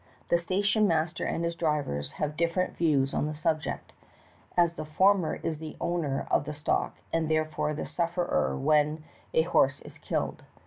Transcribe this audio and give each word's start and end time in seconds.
The 0.29 0.39
station 0.39 0.87
master 0.87 1.25
and 1.25 1.43
his 1.45 1.53
drivers 1.53 2.13
have 2.13 2.35
different 2.35 2.75
views 2.75 3.13
on 3.13 3.27
this 3.27 3.39
subject, 3.39 3.93
as 4.57 4.73
the 4.73 4.83
former 4.83 5.35
is 5.35 5.59
the 5.59 5.77
owner 5.79 6.25
of 6.31 6.45
the 6.45 6.55
stock, 6.55 6.95
and 7.13 7.29
therefore 7.29 7.75
the 7.75 7.85
sufferer 7.85 8.57
when 8.57 9.03
a 9.31 9.43
horse 9.43 9.79
is 9.81 9.99
killed. 9.99 10.41